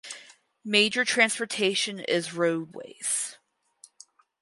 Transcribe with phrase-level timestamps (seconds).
[0.65, 3.37] Major transportation is road ways.